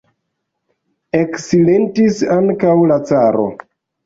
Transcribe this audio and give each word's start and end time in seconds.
Eksilentis 1.19 2.19
ankaŭ 2.37 2.75
la 2.95 2.99
caro. 3.13 3.47